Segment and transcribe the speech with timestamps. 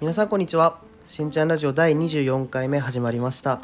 [0.00, 0.80] 皆さんこんにちは。
[1.04, 3.60] しんちゃんラジオ第24回目始まりました。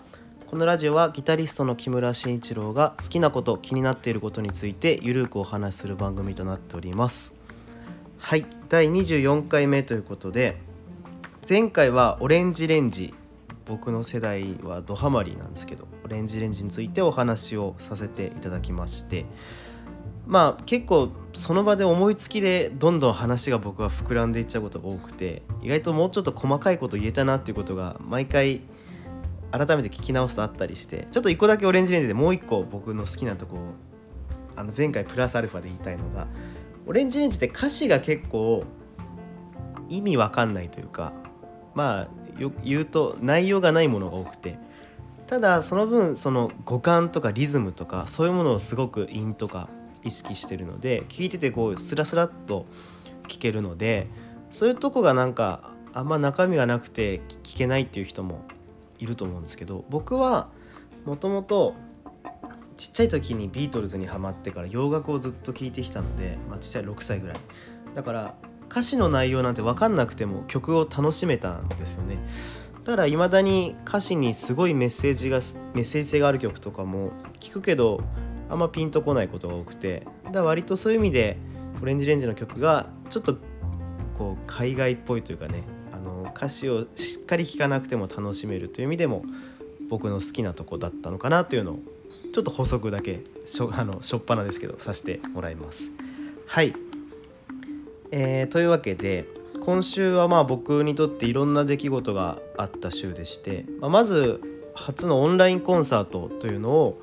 [0.47, 7.37] このラジオはギタリストの木村慎一郎が好きなこと気になっていることについてゆるくお話しする番組となっております。
[8.19, 8.47] はい。
[8.69, 10.57] 第24回目ということで
[11.47, 13.13] 前回はオレンジレンジ。
[13.67, 19.27] 僕の世代はドハマりなんですけどオレンジレンジについてお話をさせていただきまして
[20.27, 28.61] まあ結構その場で思いつきでどんどん話が僕は膨らんでいっちゃうことが多くて意外ともうちょっと細かいこと言えたなっていうことが毎回
[29.53, 33.59] 改めて聞き直すとあったりしてちょっと一個だけオレンジレンジでもう一個僕の好きなとこ
[34.57, 36.27] あの前回プラスアルファで言いたいのが
[36.87, 38.65] オレンジレンジって歌詞が結構
[39.89, 41.13] 意味わかんないというか
[41.75, 44.59] まあよ言うと内容がないものが多くて
[45.27, 49.69] ただその分その五感とかリズムとかそういうものをすごく韻とか
[50.05, 52.67] 意識してるので聞いててこうスラスラっと
[53.29, 54.09] 聞けるので
[54.51, 58.45] そういうとこがなんかあんま中身がなくて聞けないっていう人も
[58.99, 60.49] いると思うんですけど僕は
[61.05, 61.75] もともと
[62.77, 67.37] ちっちゃい時にビートルズにハマってから洋楽をずっと聴いてきたので、まあ、ちっちゃい6歳ぐらい。
[67.95, 68.35] だから
[68.71, 72.19] 歌詞の内容なんて分かんなくても曲を楽しめたんですよね。
[72.85, 75.41] だから未だに歌詞にすごいメッセージが
[75.75, 78.01] メッセージ性がある曲とかも聞くけど
[78.51, 81.39] あんまピンとこないことが多くてだから割とそういう意味で
[81.81, 83.39] オレンジレンジの曲がちょっと
[84.19, 85.63] こう海外っぽいというかね
[85.93, 89.25] あの歌詞をしっかり聴かなくても楽しめるという意味でも
[89.89, 91.79] 僕の好きなとこだったのかなというのを
[92.35, 95.93] ちょっと補足だけしょ あのしょっぱなですけどさせてもらいます。
[96.47, 96.75] はい、
[98.11, 99.27] えー、というわけで
[99.61, 104.41] 今週はまあ僕にとっていろんな出来事があった週でして、まあ、まず
[104.75, 107.01] 初のオンラインコンサートというのを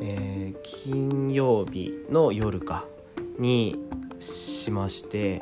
[0.00, 2.84] えー、金曜日の夜か
[3.38, 3.76] に
[4.18, 5.40] しまして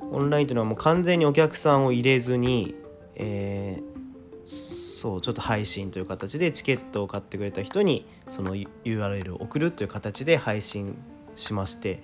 [0.00, 2.74] オンラインというのはもう完全にお客さんを入れずに、
[3.16, 10.96] えー、そうちょっと配信という形でチケットを買ってくれた人にその URL を送るという形で配信
[11.36, 12.02] しまして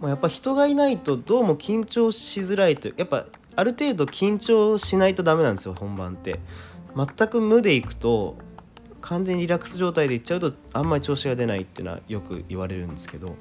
[0.00, 3.26] もうやっぱ人がいないとどうも緊張しづらいというやっぱ
[3.56, 6.40] ある程度緊張しないとダメなんですよ本番って。
[6.96, 8.36] 全く無でいくと
[9.04, 13.36] 完全にリラックス状態でいっちゃうとあんまり調子が出ないっていうのはよく言われるんですけど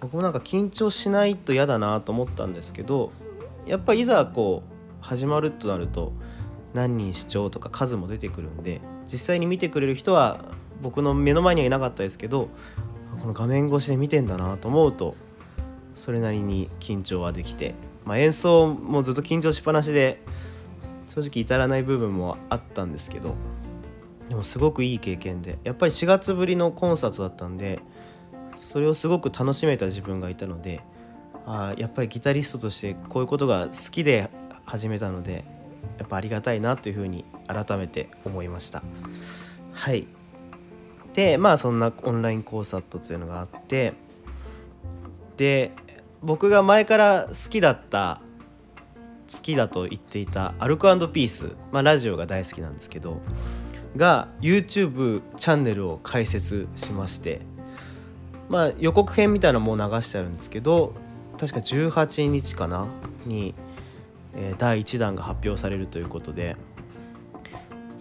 [0.00, 3.12] 僕もなんか緊張しないと嫌だなと思ったんですけど
[3.66, 6.14] やっぱいざこう始まるとなると
[6.72, 10.42] 何人視聴とか数も出てくるんで実際に見てくれる人は
[10.80, 12.48] 僕の目の前にはいなかったですけど
[13.20, 15.14] この画面越しで見てんだなと思うと
[15.94, 17.74] それなりに緊張はできて、
[18.06, 20.22] まあ、演奏もずっと緊張しっぱなしで
[21.14, 23.34] 正直至らない部分もあったんですけど
[24.28, 27.80] でもすごくいい経験でやっぱり4月ぶりのコンサートだったんで
[28.58, 30.82] それをすごく楽しめた自分がいたので
[31.46, 34.30] あやっぱりギタリストとしてこういうことが好きで
[34.64, 35.44] 始めたので
[35.98, 38.82] やっぱありがたいなというふうに改めて思いました。
[39.72, 40.06] はい。
[41.14, 43.94] でまあそんなオンラインコンサートというのがあって
[45.36, 45.72] で
[46.22, 48.20] 僕が前から好きだった
[49.32, 53.20] 好きだと言っていたアルコピース、まあ、ラジオが大好きなんですけど
[53.96, 57.40] が YouTube チャンネルを開設しまして
[58.48, 60.94] まあ予告編みたいなのも流してあるんですけど
[61.38, 62.86] 確か18日かな？
[63.24, 63.54] に、
[64.34, 66.56] え、第1弾が発表されるということで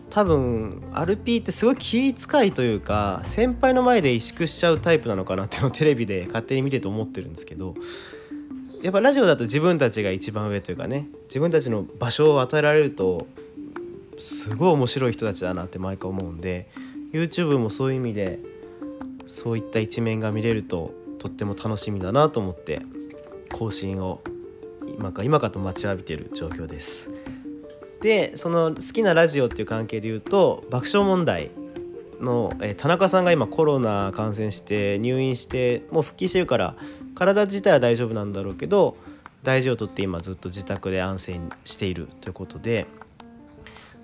[0.09, 7.75] 多分 RP ってすごい気遣いというか先輩の前で萎縮しちゃうタイプなのかなっていうのを テレビで勝手に見てて思ってるんですけど
[8.81, 13.27] やっぱラジオだと自分たちが一番上というかね自分たちの場所を与えられると
[14.17, 16.69] すごい面白い人たちだなって毎回思うんで
[17.11, 18.39] YouTube もそういう意味で
[19.25, 22.81] そういった一面が見れるととっても楽しみだなと思って
[23.51, 24.22] 更新を
[24.97, 27.09] 今か今かと待ちわびている状況です。
[28.01, 31.50] でその好きなラジオっていう関係で言うと爆笑問題
[32.22, 36.75] の、え田中さんが今コロナ感染して入院してもう復帰してるから
[37.16, 38.97] 体自体は大丈夫なんだろうけど
[39.44, 42.86] 大事をとって今ずっと自宅で安静にしているということで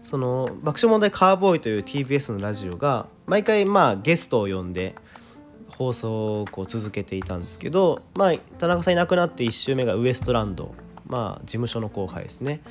[0.04, 4.96] その爆笑問題カーボーイという TBS のラジオが毎回まあゲストを呼んで
[5.70, 10.76] 放送をこう続けていたんですけど、まあ、田中さんいなくなって1週目がウエストランド、
[11.08, 12.62] まあ、事務所の後輩ですね。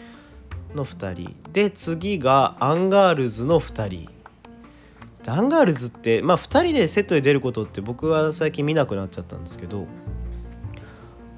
[0.74, 1.36] の2人。
[1.52, 4.08] で次がアンガールズの2人。
[5.24, 9.86] でアンガールズって、まあ、2人でセットで出ることって僕は最近見なくなっちゃったんですけど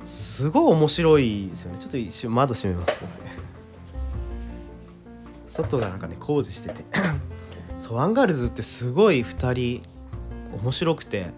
[0.07, 1.79] すごい面白いですよね。
[1.79, 3.54] ちょっと一瞬窓閉めますすいません
[5.63, 6.85] 外がなんかね工事してて
[7.79, 9.83] そうアンガールズってすごい2人
[10.61, 11.31] 面白くて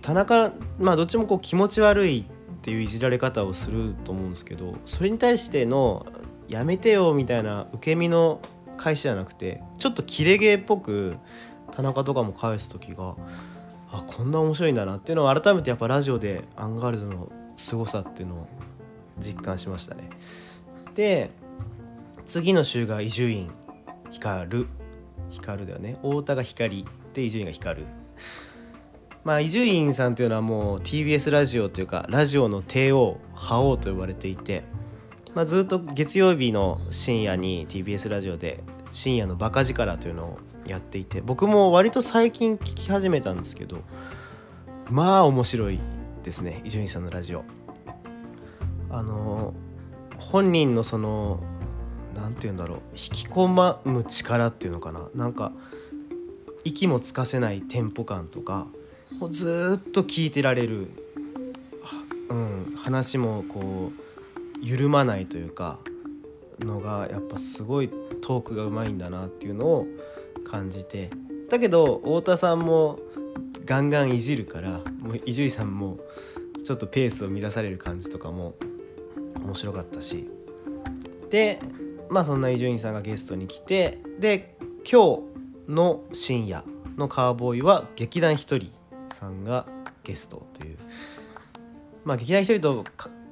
[0.00, 2.24] 田中まあどっちもこう気持ち悪いっ
[2.62, 6.06] ていういじられ方をすると思うんですけどそれに対しての
[6.48, 8.40] 「やめてよ」みたいな受け身の
[8.76, 11.16] 返しじゃなくてちょっとキレ芸っぽく
[11.72, 13.16] 田中とかも返す時が
[13.90, 18.46] あこんな面白いんだなっていうのを改めてやっぱラジオでアンガールズの凄さっていうのを
[19.18, 20.08] 実感しましたね。
[20.94, 21.30] で
[22.26, 23.50] 次の週が伊集院
[24.10, 24.66] 光
[25.30, 27.86] 光だよね太田が光で伊集院が光
[29.24, 34.64] まあ伊集院さんというのはもう TBS ラジオというかラジオの帝王覇王と呼ばれていて、
[35.34, 43.82] まあ、ずっと月曜日の深夜に TBS ラジオで深夜のバカ力というのをやっていて僕も割と最近聞き始めたんですけど
[44.90, 45.78] まあ面白い
[46.22, 47.44] ですね伊集院さんのラジオ。
[48.90, 49.54] あの
[50.18, 51.42] 本人のその
[52.14, 52.78] 何て言うんだろう。
[52.92, 55.08] 引き込む力っていうのかな。
[55.14, 55.52] なんか
[56.64, 58.66] 息もつかせないテンポ感とか
[59.18, 60.88] もうずっと聞いてられる、
[62.28, 65.78] うん、話もこう緩まないというか
[66.60, 69.86] のがやっぱすごいトークがうまいんだなっていうのを
[70.44, 71.10] 感じて。
[71.48, 72.98] だけど太田さんも
[73.66, 75.98] ガンガンいじるからもう伊集院さんも
[76.64, 78.54] ちょっとペースを乱される感じとかも
[79.42, 80.28] 面白かったし。
[81.28, 81.60] で
[82.12, 84.54] まあそんな伊集院さんがゲストに来てで
[84.90, 86.62] 今日の深夜
[86.98, 88.70] のカーボーイは劇団ひとり
[89.10, 89.66] さんが
[90.04, 90.76] ゲストという
[92.04, 92.84] まあ劇団ひとりと、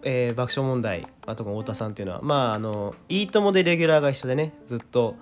[0.03, 5.15] えー、爆笑問題あと太田さんっていうのはまああの「いいとも!」でレギュラーが一緒でねずっと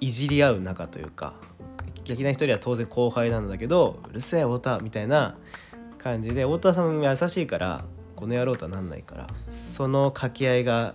[0.00, 1.34] いじり合う仲というか
[2.04, 5.36] 劇団ひとりは当然後輩なんだけど「うるせえ太田」みたいな
[5.98, 7.84] 感じで太田さんも優しいから
[8.16, 10.94] この野郎とはなんないからその掛け合いが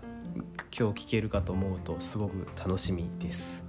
[0.78, 3.66] 今日聞けるかと思うとすごく楽しみです。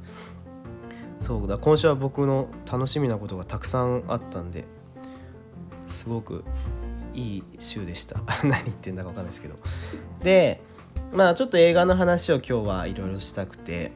[1.20, 4.64] そうだ今週は僕の楽しみなことがたくさんあったんで
[5.86, 6.44] すごく
[7.14, 8.20] いい週でした。
[8.44, 9.54] 何言ってんだか分かんないですけど。
[10.22, 10.62] で
[11.12, 13.92] まあちょっと映画の話を今日はいろいろしたくて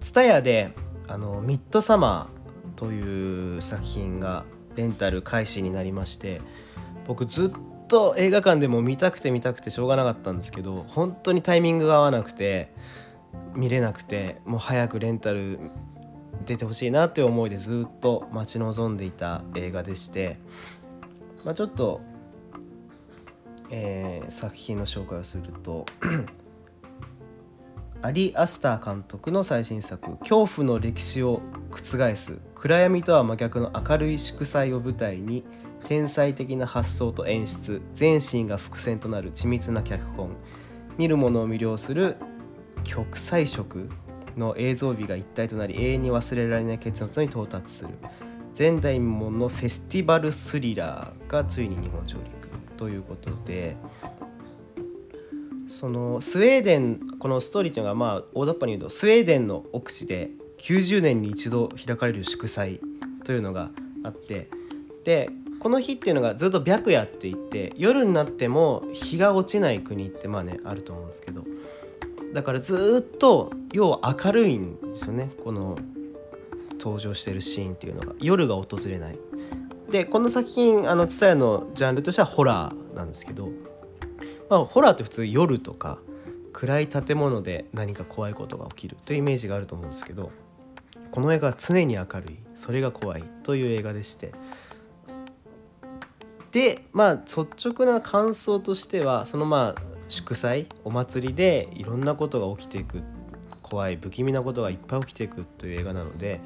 [0.00, 0.72] TSUTAYA で
[1.06, 4.44] あの「ミッドサマー」という作品が
[4.76, 6.40] レンタル開始になりまして
[7.06, 7.50] 僕ずっ
[7.88, 12.72] と映画館でも見たくて見たくてしょうがなかったんですけど本当にタイミングが合わなくて
[13.54, 15.58] 見れなくてもう早くレンタル
[16.44, 20.38] 出てほしいなっていう思いでずっと待ち望んでいた映画でして、
[21.44, 22.00] まあ、ちょっと、
[23.70, 25.84] えー、作品の紹介をすると
[28.00, 35.44] アリ・アスター監督の最新作「恐怖の歴史を覆す暗闇とは真逆の明るい祝祭を舞台に
[35.86, 40.30] 天才的な発想と演出全身が伏線となる緻密な脚本。
[40.96, 42.16] 見る者を魅了する
[42.84, 43.88] 極彩色
[44.36, 47.90] の映像美が一体となり永遠に忘れられない結末に到達する。
[48.58, 52.38] 前代未聞のフェスティバルスリラーがついに日本上陸。
[52.78, 53.76] ということで
[55.66, 62.80] そのスウェーデンこのストーリーというのがまあ大雑把に言うとスウェーデンの奥地で90年に一度開かれる祝祭
[63.24, 63.70] というのが
[64.04, 64.48] あって
[65.04, 65.28] で
[65.60, 71.44] この日っていうのがずっと白夜って言って夜になっても日が落ちない国ってまあねあると思うんですけど。
[72.32, 75.30] だからずっと要は明るいんですよね。
[75.42, 75.78] この
[76.78, 78.14] 登場してるシーンっていうのが。
[78.20, 79.18] 夜が訪れない。
[79.90, 83.48] でこの作品あの蔦屋のジャンルとしてはホラーなんですけど、
[84.50, 85.98] まあ、ホラーって普通夜とか
[86.52, 90.30] 暗い建物で何か怖いことが起きるというイメージがあると思うんですけど。
[91.10, 92.38] この映画は常に明るい。
[92.54, 94.32] それが怖いという映画でして。
[96.52, 103.02] でまあ率直な感想としてはそのまあ祝祭お祭りでいろんなことが起きていく
[103.62, 106.40] 怖い不気味なことがいっぱい起きていくという映画なので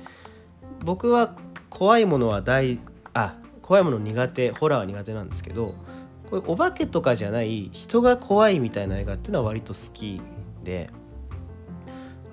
[0.85, 1.37] 僕は
[1.71, 2.81] 怖いものは大
[3.15, 5.75] あ怖いもの苦手ホラーは苦手なんですけど
[6.29, 10.21] これお化けとかじゃない人が怖いみたいな映画っていうのは割と好き
[10.65, 10.91] で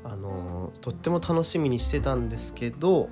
[0.04, 3.10] あのとっても楽しみにしてたんですけど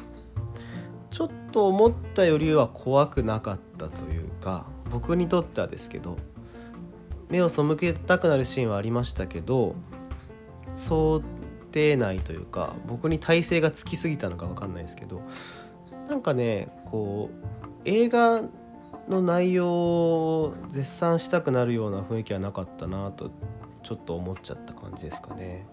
[1.12, 6.16] ちょっと思ったよりは怖くなかったというか僕にとってはですけど
[7.30, 9.75] 目を背けたくなるシーンはありましたけど
[10.74, 11.22] 想
[11.74, 15.22] 定内というか僕に体勢がつきすぎたのか分かんないですけど
[16.08, 18.44] なんかねこう映画
[19.10, 23.32] の内容を絶賛したくなるような雰囲気はなかったなと
[23.84, 25.66] ちょっと思っちゃった感じですかね。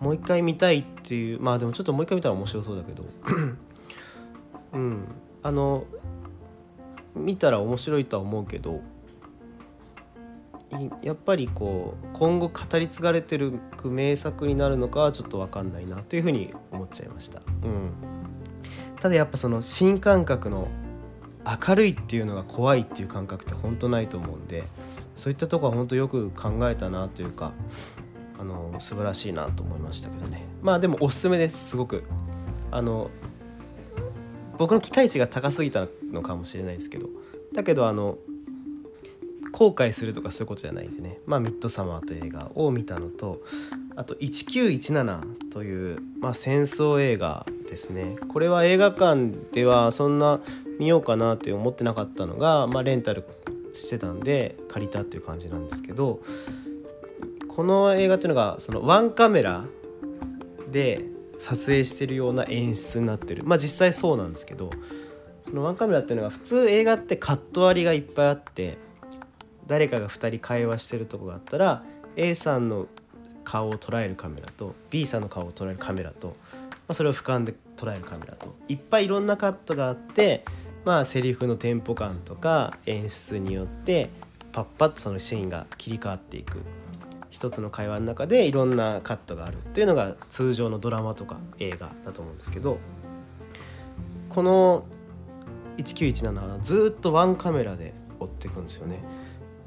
[0.00, 3.04] もう一回見たいっていうまあでもちょっともう一回見たら面白そうだけど
[4.72, 5.04] うん
[5.42, 5.84] あの
[7.14, 8.80] 見たら面白いとは思うけど
[11.02, 17.40] やっぱりこう今後語り継がれてる名作になるのかはちょっと分かんないなというふうに思っちゃいました。
[17.62, 17.90] うん、
[19.00, 20.68] ただやっぱその新感覚の
[21.66, 24.64] 明るいっていうのが怖いっていう感覚って本当ないと思うんで
[25.14, 27.52] そういったとこは本当よく考えたなというか
[28.38, 30.44] あの素晴らしいなと思いましたけどね。
[30.62, 32.04] まあでもおすすめですすごく。
[32.70, 33.10] あの
[34.58, 37.08] 僕の期待値が高すぎたのかもしれないですけど。
[37.52, 38.18] だけどあの
[39.52, 43.40] 後悔するとかそういうことじゃないんでね「まあ、ミッドサマー」という映画を見たのと
[43.96, 48.16] あと「1917」という、まあ、戦争映画ですね。
[48.28, 50.40] これは映画館ではそんな
[50.78, 53.24] 見ようかなって思ってなかったのが、まあ、レンタル
[53.72, 56.20] してたんで借りたっていう感じなんですけど
[57.48, 59.64] この映画っていうのがそのワンカメラ
[60.70, 61.04] で
[61.38, 63.42] 撮影してるような演出になってる。
[63.44, 64.70] まあ実際そうなんですけど
[65.44, 68.76] そのワンカメラっていうのが普通映画ってカット割りがいっぱいあって
[69.66, 71.82] 誰かが2人会話してるとこがあったら
[72.16, 72.86] A さんの
[73.44, 76.34] 顔を捉えるカメラと B さんの顔を捉えるカメラと、ま
[76.88, 80.44] あ、それを俯瞰で捉えるカメラといっぱいいろんなカットがあって
[80.84, 84.10] まあセリフのテンポ感とか演出によって
[84.52, 86.62] パッパッとそのシーンが切り替わっていく。
[87.38, 92.78] 一つの会話の中でいろんなカットがあるっていうのが通常のドラマとか映画だと思うんですけど
[94.28, 94.84] この
[95.76, 98.98] 1917はずっとワンカメラで追っていくんですよね。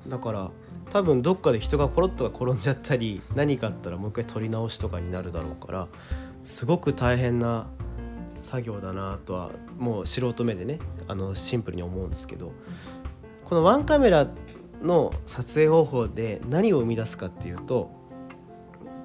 [0.05, 0.51] だから
[0.89, 5.87] 多分どっかで人がコロッとが転んじゃったり何かあったらもう一回撮り直しとかになるだろうから
[6.43, 7.67] すごく大変な
[8.37, 12.51] 作業だなとはもう素人目でねあのシンプルに思うんですけど
[13.45, 14.27] このワンカメラ
[14.81, 17.91] の撮影方法で何を生み出すかっていうと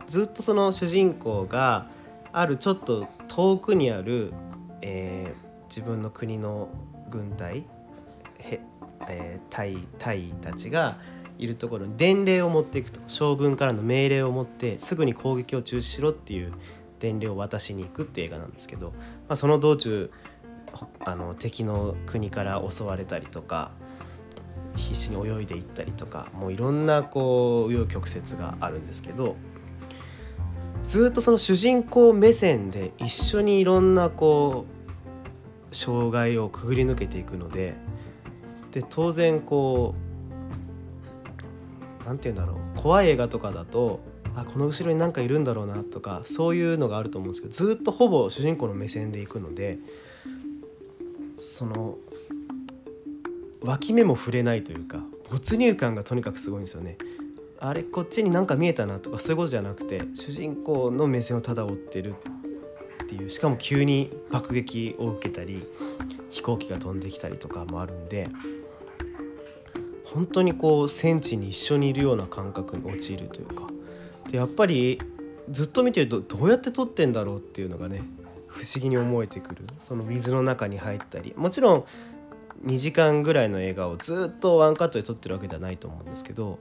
[0.07, 1.89] ずっとその主人公が
[2.33, 4.33] あるちょっと遠くにある、
[4.83, 6.69] えー、自分の国の
[7.11, 7.65] 軍隊
[8.39, 8.61] へ、
[9.09, 10.99] えー、隊隊たちが
[11.39, 13.01] いるところに伝令を持っていくと。
[13.09, 16.53] 将軍からの命令を持ってすぐに攻撃を中止しろっていう
[16.99, 18.91] 伝令を渡しに行くっていう映画なんですけど、
[19.29, 20.11] まあ、その道中
[21.01, 23.71] あの敵の国から襲われたりとか
[24.77, 29.37] 必死に泳いでいったりとかもういろんなこう紆余曲折があるんですけど
[30.87, 34.67] ずっとその主人公目線で一緒にいろんなこ
[35.71, 37.75] う障害をくぐり抜けていくので
[38.73, 39.95] で当然こ
[42.03, 44.01] う何て言うんだろう怖い映画とかだと
[44.37, 49.79] あこの後ろに何かいるんだろうなとかそういうのがあると思うんですけどずっとほぼ主人公の目線でいくので
[51.39, 51.97] その
[53.67, 56.97] 脇目も触れないというか没入感がとにかくすごいんですよね。
[57.59, 62.15] あれこっちになんか見えたなとかそういうことじゃなくて主人公の目線をただ追ってる
[63.05, 65.67] っていうしかも急に爆撃を受けたり
[66.29, 68.29] 飛行機が飛んできたりとかもあるんで
[70.05, 73.69] 本当にこう戦地に一緒にいるような感覚に陥るというか
[74.31, 75.01] でやっぱり
[75.51, 78.03] ずっと見てるとどうやって撮ってんだろうっていうのがね
[78.49, 81.85] 不思議に思えてくるその水の中に入ったりもちろん
[82.65, 86.59] 2時間ぐらいの映画をずっとワンカットで撮ってるわけではないと思うんですけど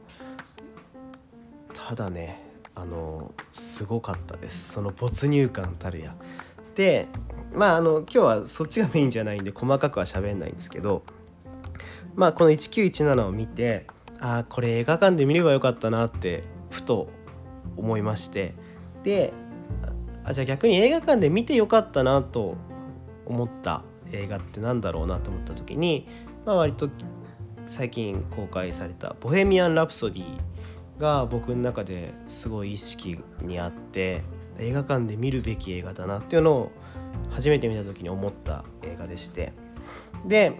[1.73, 2.43] ただね
[2.75, 6.15] あのすごかったですその没入感たるや。
[6.75, 7.07] で
[7.53, 11.03] まああの今日はそっちがメインじゃないんで細かくは喋んないんですけど
[12.15, 13.87] まあこの1917を見て
[14.19, 17.09] ああこれ映画館で見ればよかったなってふと
[17.77, 18.55] 思いまして
[19.03, 19.33] で
[20.25, 22.55] あじゃあ逆に映画館で見てよかったなと
[23.25, 23.83] 思った
[24.15, 26.07] 映画ってなんだろうなと思った時に、
[26.45, 26.89] まあ、割と
[27.65, 30.23] 最近公開された「ボヘミアン・ラプソディ」
[30.99, 34.23] が僕の中ですごい意識にあって
[34.59, 36.71] 映画館で見るべき映画だなっていうのを
[37.31, 39.53] 初めて見た時に思った映画でして。
[40.25, 40.53] で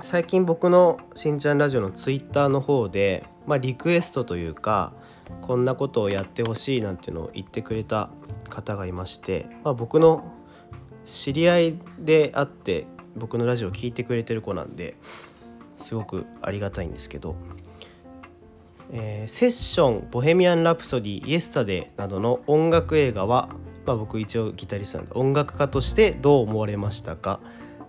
[0.00, 4.92] 最近僕の「しんちゃんラジオ」のツイッターの方で、まあ、リクエストというか
[5.40, 8.10] こんなことをやってほしいなんていうのを言ってくれた
[8.50, 10.32] 方がいまして、まあ、僕の
[11.04, 14.96] 知り合いであって僕のラジオを聴いてくれてる子なんで
[15.76, 17.34] すごくありがたいんですけど、
[18.92, 23.48] えー、セッション「ボヘミアン・ラプソディ」「イエスタデー」などの音楽映画は、
[23.86, 27.40] まあ、僕一応ギタリストなんで音楽家としてどう思われましたか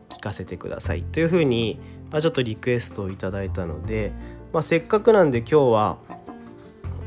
[0.10, 1.04] 聞かせてください。
[1.04, 1.80] というふうに、
[2.12, 4.14] まあ、ちょっとリクエストをいただいたので、
[4.54, 5.98] まあ、せっかくなんで今日は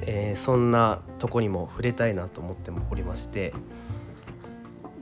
[0.02, 3.52] えー、そんなとこにも触れたいなと思っておりまして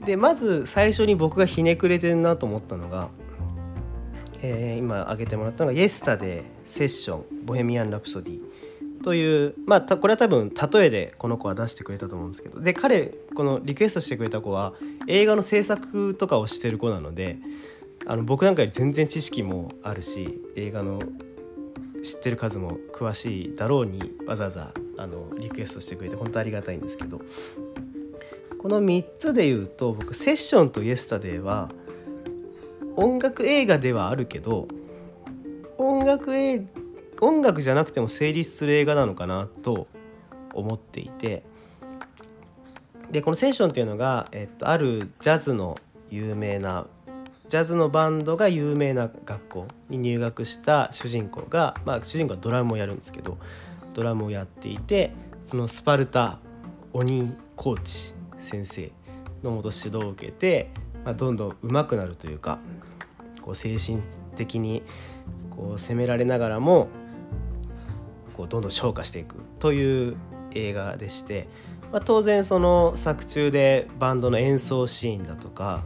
[0.07, 3.09] でまず最初に僕がひねくれてるなと思ったのが、
[4.41, 8.41] えー、今挙げてもらったのが「イエスタデーセッションボヘミアン・ラプソディ」
[9.03, 14.75] というまあこれは多分例えでこの子は出してくれたと思うんですけどで彼このリクエストしてくれた子は
[15.07, 17.37] 映画の制作とかをしてる子なので
[18.05, 21.01] あの僕なんかより全然知識もあるし映画の
[22.01, 27.19] 知ってる数も詳しいだろうにわざわざあのリクエストしてくれて本当ありがたいんですけど
[28.61, 31.69] この3つで言うと僕セッションとイエスタデーは
[32.95, 34.67] 音楽映画ではあるけど
[35.77, 36.65] 音楽映
[37.21, 39.87] 音楽じゃなくても成立する映画なのかなと
[40.53, 41.43] 思っていて。
[43.11, 45.77] でこの「セッション」っていうのが、えっと、あるジャズの
[46.09, 46.87] 有名な
[47.49, 53.37] ジャズのバンドが有名な学校に入学した主人公が、まあ、主人公はドラムをやるんですけど
[53.93, 56.39] ドラムをやっていてそのスパルタ
[56.91, 58.91] 鬼コーチ先生
[59.43, 60.71] のもと指導を受けて、
[61.05, 62.59] まあ、どんどん上手くなるというか
[63.41, 64.01] こう精神
[64.35, 64.83] 的に
[65.51, 66.87] こう責められながらも
[68.35, 70.17] こうどんどん昇華していくという
[70.53, 71.47] 映画でして、
[71.91, 75.83] まあ、当然その作中でバンドの演奏シーンだとか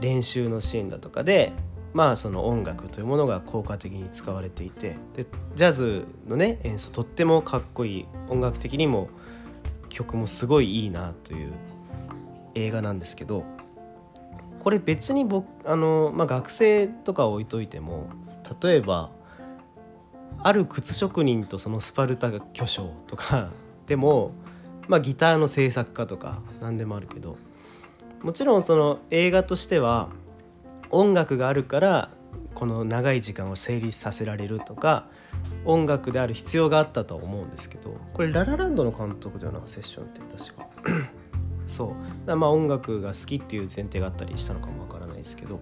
[0.00, 1.52] 練習のシーンだとかで
[1.92, 8.06] まあその音楽というものが効果的に使われていてでジャズのね演奏とってもかっこいい。
[8.28, 9.08] 音楽的にも
[9.88, 11.52] 曲もすごいいいなという
[12.54, 13.44] 映画なんですけど
[14.60, 18.08] これ別に僕あの、まあ、学生とか置いといても
[18.62, 19.10] 例えば
[20.42, 23.50] ある靴職人とそのスパルタ巨匠とか
[23.86, 24.32] でも、
[24.88, 27.36] まあ、ギターの制作家とか何でもあるけど
[28.22, 30.08] もちろんその映画としては
[30.90, 32.10] 音楽があるから
[32.54, 35.08] この長い時間を成立させられるとか
[35.64, 40.68] 音楽である必要があったとは思うんですけどこれララランドの監督だよなセッションって確か。
[41.66, 41.94] そ
[42.26, 42.36] う。
[42.36, 45.60] まあ音楽が好きっていう前提があったりしたのかもわからないですけど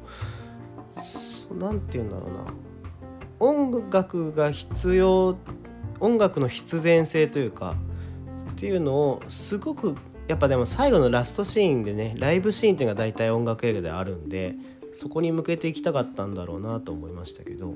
[1.59, 2.53] 何て言うんだろうな。
[3.41, 5.37] 音楽が必要
[5.99, 7.77] 音楽の必然性というか
[8.53, 9.97] っていうのをすごく
[10.29, 14.55] やっぱでも最後のラストシーンでねライブシーンっていうのが大体音楽映画であるんで
[14.95, 17.75] そこに向けていきたかったんだろうなと思いましたけど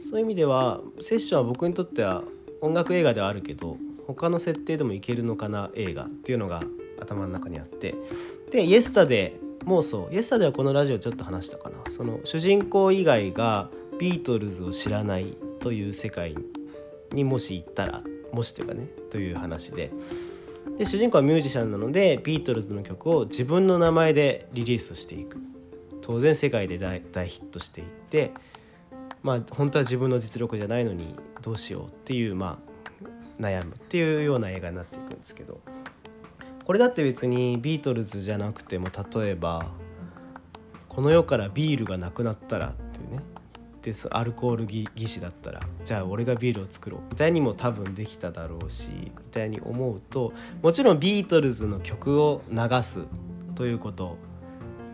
[0.00, 2.22] そういう意味ではセッションは僕にとっては
[2.60, 6.62] 音楽映画ではあるけど他の設定でもいけるのかな映画っていうのが
[7.02, 7.94] 頭の中にあって。
[8.50, 10.14] で「イエスタデー」もうそう。
[10.14, 11.76] イエスタデーはこのラジオちょっと話したかな。
[11.90, 16.36] その主人公以外がビートルズを知らないという世界
[17.12, 19.90] にもし行ったらもしというかねという話で。
[20.78, 25.38] で主人公はミュージシャンなのでビートルズの曲を自分の名前でリリースしていく。
[26.00, 28.32] 当然世界で大ヒットしていって
[29.22, 35.60] まあ本当は自分の実力じゃないのにどうしようっていうまあ悩むっていうような映画になっていくんですけど。
[36.64, 39.66] これだって別にビートルズじゃなくても例えば
[40.88, 43.22] この世からビールがなくなったらっていうね。
[43.82, 53.06] でアルコール技師だったらじゃあ俺がビールを作ろうみたいにも多分できただろうしみたいに思うともちろんビートルズの曲を流す
[53.56, 54.16] ということ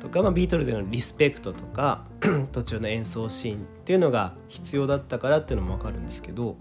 [0.00, 2.04] とか、まあ、ビートルズのリスペクトとか
[2.52, 6.56] 途中の演奏シーンっていうのが必要だったからっていうのも分かるんですけど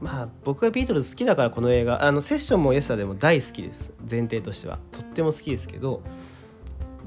[0.00, 3.92] まあ僕がビートルズ好きだからこの映画あのセッションもイエスタでも大好きです。
[4.08, 4.78] 前提としては。
[4.92, 6.02] とっても好きですけど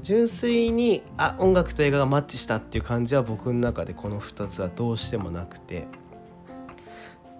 [0.02, 5.86] 純粋にあ音楽と映画がマッチしたっていう感じは僕の中でこの2つはどうしてもなくて。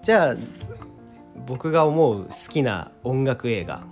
[0.05, 0.35] じゃあ
[1.47, 3.83] 僕が思う好きな音楽映画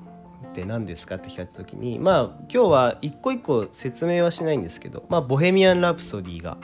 [0.49, 2.23] って何ですかって聞かれた時にまあ
[2.53, 6.57] 今日は一個一個説明はしないんですけどまあ「ボヘミアン・ラプソディ」が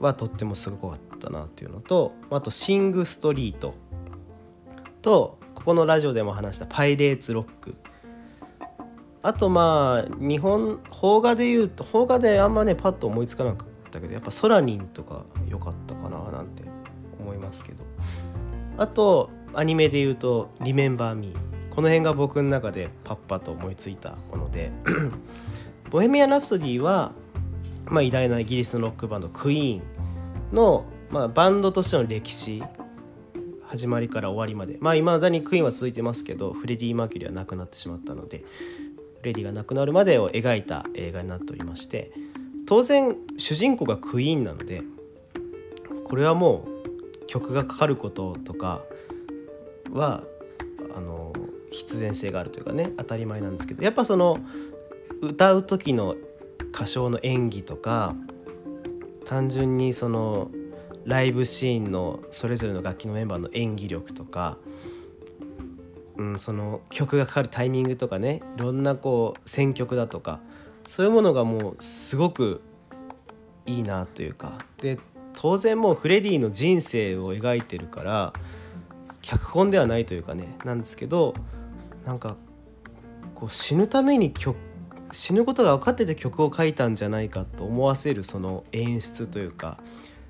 [0.00, 3.74] はとってもすごかったなっていうのとあと「シング・ストリート」
[5.02, 7.74] とここのラジオでも話した「パイレーツ・ロック」
[9.22, 16.62] あとまあ日本邦画で言うと邦画であんまねパッと思いつかなかったけどやっぱ「ソラニン」とか良かったかななんて
[17.18, 17.84] 思いますけど。
[18.78, 21.36] あとアニメで言うと「リメンバー・ミー」
[21.74, 24.70] この辺が僕の中でパッパと思いついたもので。
[25.90, 27.12] ボヘミアン・ラプソディは、
[27.88, 29.82] まあ、偉大なイギリスのロックバンドクイーン
[30.52, 32.62] の、まあ、バンドとしての歴史
[33.68, 34.78] 始まりから終わりまで。
[34.80, 38.44] まあいまだにクイーンは続いてますけどフレディ・マーキュリーは亡くなってしまったので
[39.20, 42.12] フレディが亡くなるまでを描いた映画になっておりまして
[42.66, 44.82] 当然主人公がクイーンなので
[46.04, 46.66] これはも
[47.22, 48.82] う曲がかかることとか
[49.92, 50.22] は
[50.96, 51.32] あの
[51.72, 54.38] 必然性があるというかね当たり前なんですけどやっぱその
[55.20, 56.14] 歌う時の
[56.76, 58.14] 歌唱の演技とか
[59.24, 60.50] 単純にその
[61.06, 64.58] ライブシーンのそれぞれの楽器のメンバーの演技力とか
[66.16, 70.40] うん、その曲がかかるタイミングとかねいろんなこう選曲だとか
[70.86, 72.62] そういうものがもうすごく
[73.66, 74.64] いいなというか。
[74.80, 74.98] で
[75.34, 78.32] 当然もうフレディの人生を描いてるから
[79.20, 81.34] 脚本ではないというかねなんですけど
[82.06, 82.36] なんか
[83.34, 84.56] こう死ぬために曲
[85.12, 89.78] 死ぬことが分かってて曲を書いたんじゃないかと思わせるその演出というか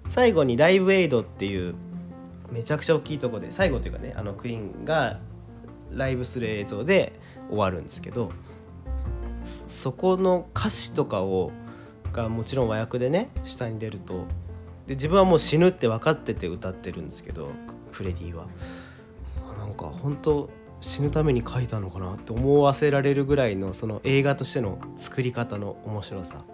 [0.09, 1.75] 最後に「ライブエイド」っていう
[2.51, 5.19] めちゃくちゃ大きいとこで最後というかねあのクイーンが
[5.93, 8.31] ライブする映像で終わるんですけど
[9.45, 11.53] そこの歌詞とかを
[12.13, 14.25] がもちろん和訳でね下に出ると
[14.87, 17.51] で自分はもう死ぬって分かってて歌ってるんですけど
[17.91, 18.47] フレディは。
[19.59, 26.45] なんか本当死ぬために書いたのかなって思わせられるぐらいのその映画としての作り方の面白さ。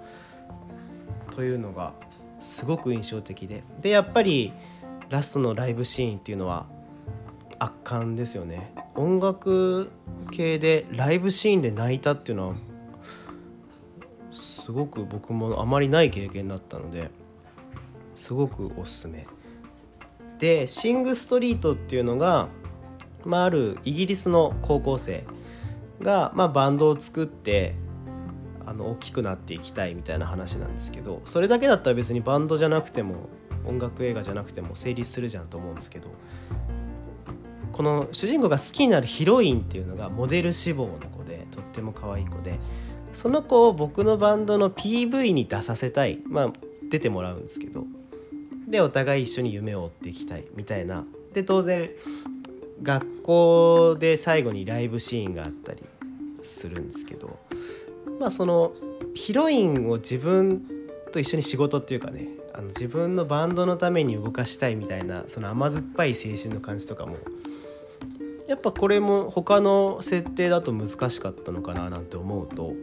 [1.30, 1.94] というのが
[2.40, 3.64] すごく印象的で。
[3.80, 4.52] でやっぱり
[5.08, 6.66] ラストのライブシーンっていうのは
[7.58, 8.74] 圧巻ですよね。
[8.94, 9.90] 音楽
[10.30, 12.54] 系でライブシーンで泣いたっていうのは
[14.32, 17.10] すごく僕もあまりない経験だったので
[18.14, 19.26] すごくおすすめ。
[20.38, 22.48] でシング・ストリートっていうのが、
[23.24, 25.24] まあ、あるイギリスの高校生
[26.00, 27.74] が、まあ、バンドを作って
[28.66, 33.28] あの大きくなっていきたいみたいな話なんですけどそれだけだったら別にバンドじゃなくても
[33.64, 36.08] 音楽映画じゃなくても成立するじゃんと思うんですけど
[37.72, 42.58] この主人公が好きになるヒロインっていうのがモデル志望の子でとっても可愛い子で
[43.12, 46.52] その子を僕のバンドの PV に出させたいまあ
[46.90, 47.84] 出てもらうんですけど
[48.68, 51.04] でお互い一緒に夢を追っていきたいみたいな。
[51.32, 51.90] で当然
[52.82, 55.82] 学校で最後にライブシーンがあったり
[56.40, 57.38] するんですけど
[58.18, 58.72] まあその
[59.14, 60.62] ヒロインを自分
[61.12, 67.16] と一緒に仕事っていうかねあの自分のバンドのために動かしたいみたいなその甘酸っぱい青春の感じとかも
[68.48, 72.74] やっぱこれも他の設定だと難しかったのかななんて思うと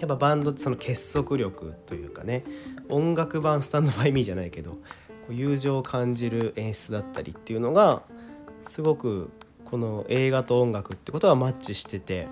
[0.00, 2.44] やっぱバンドってその結束力というかね
[2.88, 4.78] 音楽版「スタンドバイミーじゃないけどこ
[5.30, 8.02] う友情を感じる演出だったりっていうのが
[8.66, 9.30] すごく
[9.64, 12.26] この映画と音楽ってことがマッチしてて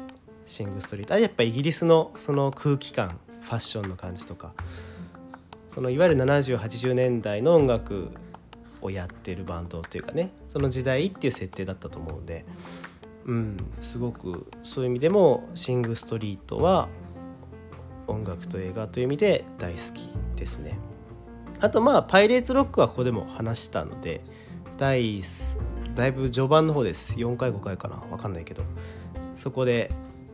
[0.47, 1.15] シング・ストリート。
[1.15, 4.55] あやっぱイギリスのその空気感ファッションの感じとか。
[5.75, 8.11] そのいわゆる7080年代の音楽
[8.83, 12.45] をやってるバンドっていうかねその時代っていう設定だったと思うんで、
[13.27, 16.89] うん、すごくそういう意味でもシング・ストリートは
[18.07, 20.79] 音楽と映画という意味で大好きですね。
[21.61, 24.23] あとまあ「パイレーツ・ロック」はここでも話したので
[24.79, 25.23] 第
[25.95, 27.17] だいぶ序盤の方です。
[27.17, 27.97] 4回5回かな。
[27.97, 28.63] 分かんないけど。
[29.35, 29.91] そこで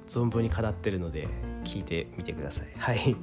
[0.06, 1.28] 存分に語ってるので
[1.64, 2.72] 聞いてみてください。
[2.76, 3.16] はい。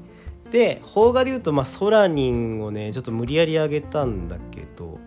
[0.51, 4.99] で邦画で言うと、まあ、ソラニンをねちょっと無理やり上げたんだけど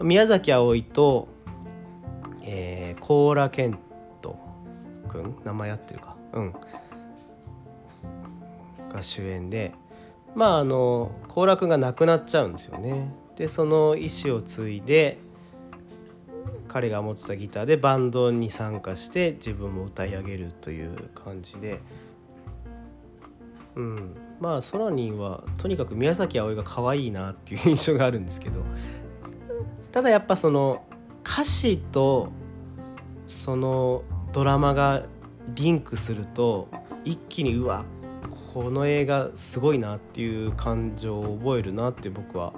[0.00, 1.28] 宮崎あおいと、
[2.42, 3.78] えー、コーラケン
[4.20, 4.36] ト
[5.08, 5.36] くん？
[5.44, 6.16] 名前合ってるか。
[6.32, 6.52] うん。
[8.92, 9.72] が主演で
[10.34, 13.12] まああのコーラくんが亡くなっちゃうんですよね。
[13.36, 15.18] でその意思を継いで
[16.68, 21.80] 彼が持ってたギターでバンドに参加して自分も歌い上げるという感じで。
[23.74, 28.64] うん、まあソラニンはとにかく宮崎あおいが可愛いなっていう印象があるんですけど
[29.92, 30.84] ただやっぱその
[31.24, 32.32] 歌詞と
[33.28, 34.02] その
[34.32, 35.04] ドラマが
[35.54, 36.68] リンクすると
[37.04, 37.84] 一気にうわ
[38.52, 42.52] この映画すごいなっていう感情を覚えるなって僕は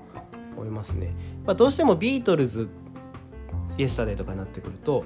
[0.57, 1.14] 思いますね。
[1.44, 2.70] まあ、どうしてもビートルズ
[3.78, 5.04] イエスタデーとかになってくると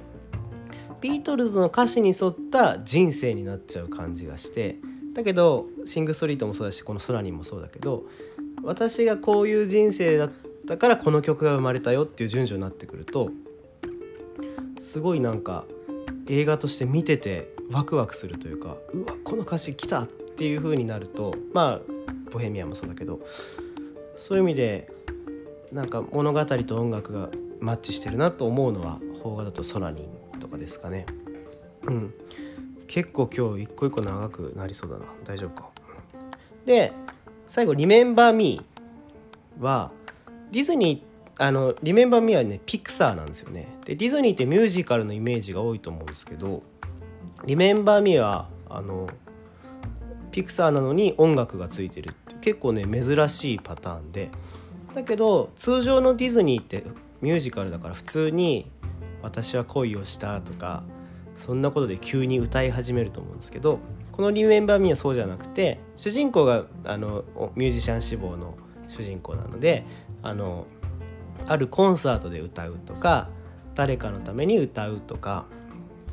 [1.01, 4.77] ビートルズの歌詞に沿った人生になっちゃう感じがして
[5.13, 8.05] だけどシング・ストリートもそうだしこの「空に」もそうだけど
[8.63, 10.31] 私がこういう人生だっ
[10.67, 13.31] たからこの曲が生まれたよっていう順序になってくると
[14.81, 15.65] すごいなんか
[16.27, 21.81] 映画として見ててワクワクするというかうわこの歌詞来たっていう風になるとまあ
[22.33, 23.21] ボヘミアンもそうだけど
[24.17, 24.91] そういう意味で
[25.73, 27.29] なんか物語と音楽が
[27.61, 30.03] マッチしてるなと思うのは邦画だと「ソラニ
[30.37, 31.07] ン」とかですかね。
[31.87, 32.15] うん。
[32.87, 35.07] 結構今日一個一個長くなりそうだな。
[35.25, 35.71] 大丈夫か。
[36.67, 36.93] で
[37.49, 39.91] 最後「リメンバー・ミー」は
[40.51, 41.03] ディズニー
[41.37, 43.77] あのリメンバー・ミーはねピクサーなんですよね。
[43.85, 46.63] でディズニーってミュージカルのイメージが多いと思うんですけど
[47.45, 49.09] リメンバー・ミーはあの
[50.31, 54.31] ピクサーなのに音楽がついてるって結構ね珍しいパターンで。
[54.95, 56.85] だけど通常のディズニーって
[57.25, 58.71] ミュージカルだから普通に
[59.23, 60.83] 「私は恋をした」とか
[61.37, 63.79] そんなことで急に歌い始めると思うんですけど
[64.13, 67.25] この「リメンバー・ミー」はそうじゃなくて主人公があの
[67.57, 68.55] ミュージシャン志望の
[68.89, 69.87] 主人公なので
[70.23, 70.67] あの
[71.47, 73.31] あるコンサートで歌うとか
[73.75, 75.47] 誰かのために歌うとか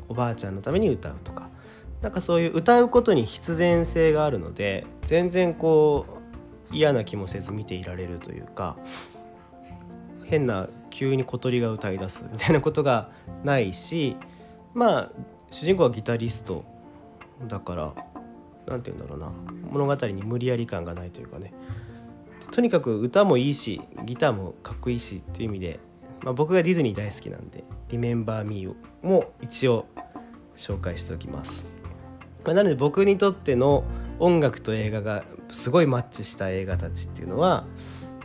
[0.08, 1.50] おばあちゃんのために歌うとか
[2.00, 6.06] なんかそういう歌うことに必然性があるので全然こ
[6.72, 8.78] う嫌な気もせず見ていられるというか
[10.24, 13.10] 変な急に小鳥が歌い出すみたいなことが
[13.42, 14.14] ないし
[14.74, 15.10] まあ
[15.50, 16.64] 主人公はギタリスト。
[17.48, 17.94] だから
[18.66, 19.32] 何て言うんだろうな。
[19.70, 21.52] 物語に無理やり感がないというかね。
[22.50, 25.80] とにかく歌もいいしギターもかっこいいしっていう意味で、
[26.22, 29.86] まあ、僕がディズニー大好きなんで「Remember Me」も一応
[30.54, 31.66] 紹介しておきます。
[32.44, 33.84] まあ、なので僕にとっての
[34.18, 37.64] 音楽と映画がすごいマッチした映画たちっていうのは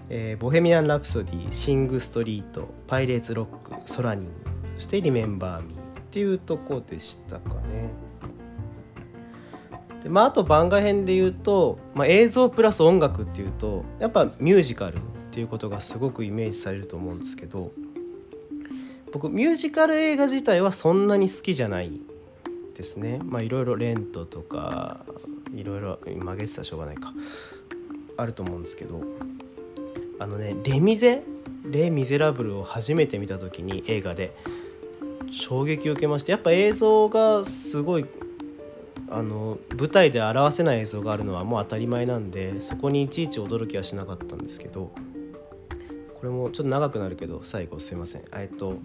[0.09, 4.29] えーボヘミアン・ラプソディ」「シング・ストリート」「パイレーツ・ロック」「ソラニン」
[4.75, 7.91] そして「リメンバー・ミー」っていうとこでしたかね。
[10.03, 14.99] でまあ、あと番外編で言うと、まあ、映像プラス音楽っていうとやっぱミュージカルっ
[15.31, 17.71] ていうことがすごくイメージされると思うんですけど
[19.11, 21.91] 僕ミュージカル映画自体はそんなに好きじゃない
[22.75, 23.19] ですね。
[23.23, 25.03] まあいろいろレントとか
[25.55, 27.11] いろいろ曲げてたらしょうがないか。
[28.17, 29.01] あると思うんですけど。
[30.19, 31.23] あのね「レ・ミゼ」
[31.65, 34.34] 「レ・ミゼラブル」を初めて見た時に映画で。
[35.32, 38.06] 衝撃を受けましてやっぱ映像がすごい
[39.10, 44.91] あの舞台で表せない映像があるのはもう当たり前なんでそこにいちいち驚きはしなかったんですけど
[46.13, 48.23] これもちょっと長くなるけど最後すいません。
[48.34, 48.77] えっと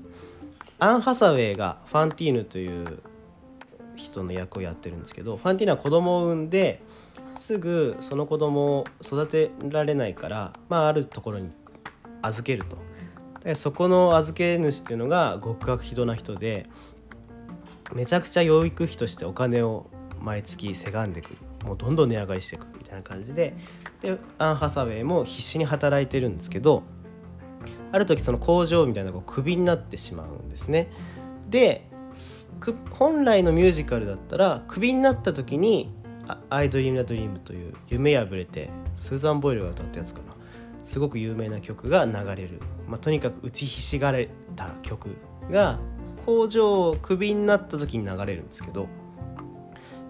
[0.79, 2.99] アン・ハサウェイがファンティーヌという
[3.95, 6.83] 人の役をやってるんですけどファンティーヌは子供を産んで
[7.37, 11.51] すぐその子供を育てられないから、まあ、あるところに
[12.23, 12.79] 預けると。
[13.45, 16.68] でそこの預け主っていうのが極悪非道な人で
[17.92, 19.90] めちゃくちゃ養育費としてお金を
[20.21, 21.37] 毎月せがんでくる。
[21.64, 23.55] もうどんどん値上がりしてくみたいな感じで。
[24.01, 26.83] でアン・ハサウェイも必死に働いてるんですけど
[27.92, 30.90] ある時その工場みたいなのがクビになってしまうんですね。
[31.49, 31.88] で
[32.90, 35.90] 本来のミュージカルだったらクビになった時に
[36.51, 40.33] 「アイドリーム・ナ・ドリーム」という夢破れてスーザン・ボイルが歌ったやつかな。
[40.85, 45.16] すごく有名な曲が流れる、まあ、とにかく打ちひしがれた曲
[45.51, 45.79] が
[46.27, 48.88] 工場をクビになった時に流れるんですけど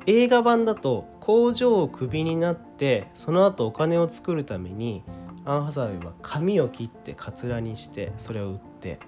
[0.06, 5.02] 映画版だと工場をクビになってその後お金を作るために
[5.44, 8.98] アン・ハサウェイは髪を切ってカツラにしてそれを売って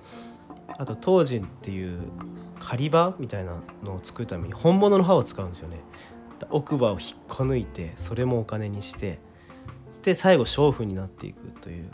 [0.76, 2.00] あと当時っていう
[2.58, 5.80] 狩り場みたいなのを作るために本物の歯を使うんですよね。
[6.50, 9.18] 奥歯を引っこ抜いてそれもお金にして
[10.02, 11.90] で最後娼婦になっていくという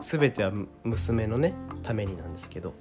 [0.00, 0.52] 全ては
[0.82, 2.74] 娘のねためになんですけど。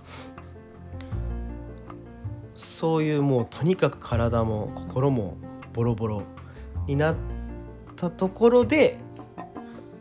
[2.55, 5.37] そういうもうとにかく体も心も
[5.73, 6.23] ボロボロ
[6.87, 7.15] になっ
[7.95, 8.97] たところで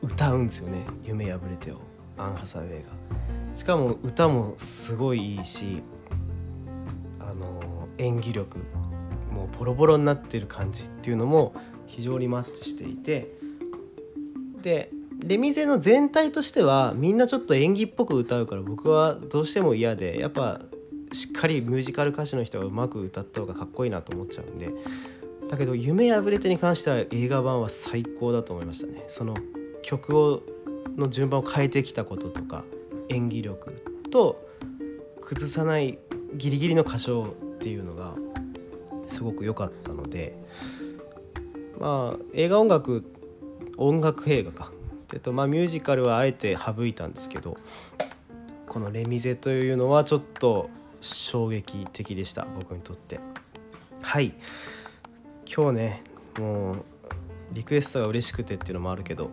[0.03, 1.79] 歌うんですよね「夢破れて」を。
[2.19, 2.91] アン・ハサウェイが。
[3.55, 5.83] しかも歌もすごいいいし
[7.21, 8.59] あの演技力。
[9.33, 11.55] もうボロボロになってる感じっていうのも
[11.87, 13.33] 非常にマッチしていて
[14.63, 20.61] でレミゼの全体としてはみんなちょっと演技っぽく歌うから僕はどうしても嫌でやっぱ
[21.13, 24.71] しっかりミュージカル歌手の人がうまく歌った方がかっこいいなと思っちゃうんで
[25.49, 29.05] だけど「夢破れて」に関しては映画版は最高だと思いましたね。
[29.09, 29.35] その
[29.83, 30.43] 曲を
[30.97, 32.65] の順番を変えてきたこととか
[33.09, 33.73] 演技力
[34.11, 34.47] と
[35.21, 35.99] 崩さない
[36.35, 38.15] ギリギリの歌唱っていうのが
[39.13, 40.37] すごく良かったので
[41.79, 43.05] まあ映画音楽
[43.77, 44.73] 音楽映画か。
[45.13, 47.59] えっとまあミュージカルはあえて省いたんですけど
[48.67, 50.71] この「レ・ミゼ」というのはちょっと
[51.03, 53.21] 衝撃的でした僕にとって。
[54.01, 54.35] はい。
[55.55, 56.03] 今日ね
[56.39, 56.85] もう
[57.53, 59.31] リクエストが嬉しくてっていうのもあるけど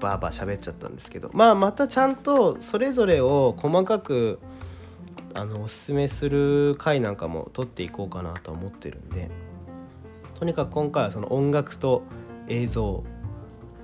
[0.00, 4.38] バーバー喋っちゃったんですけどまあまたちゃんとそれぞれを細かく
[5.34, 9.30] あのおすすめする回なんかも撮っていこうかなと思ってるんで
[10.38, 12.02] とにかく今回はその音楽と
[12.48, 13.04] 映像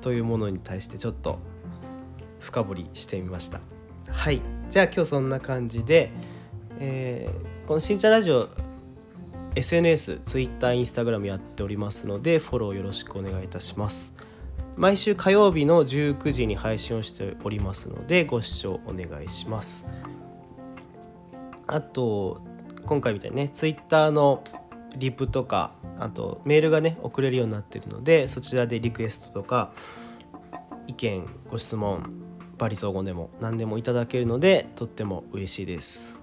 [0.01, 1.39] というものに対してちょっと
[2.41, 3.61] 深掘りしてみました。
[4.11, 4.41] はい。
[4.71, 6.11] じゃあ今日そんな感じで、
[6.79, 8.49] えーこの「しんちゃんラジオ」
[9.55, 14.15] SNS、Twitter、Instagram やっておりますのでフォローよろしくお願いいたします。
[14.77, 19.93] 毎週火曜日の19時に配信をしておりますのでご視聴お願いします。
[21.69, 22.41] あと
[22.87, 24.43] 今回みたいにね Twitter の
[24.97, 29.73] リプとかあとメールがね送れるようになってるのでそちらでリクエストとか
[30.87, 32.25] 意見ご質問
[32.57, 36.19] バリ雑言でも何でもいただけるのでとっても嬉しいです。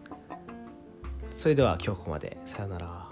[1.29, 2.37] それでは今日ここまで。
[2.45, 3.04] さようなら。